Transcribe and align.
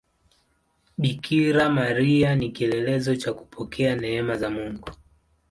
Bikira 0.99 1.69
Maria 1.69 2.35
ni 2.35 2.49
kielelezo 2.49 3.15
cha 3.15 3.33
kupokea 3.33 3.95
neema 3.95 4.35
za 4.37 4.49
Mungu. 4.49 4.89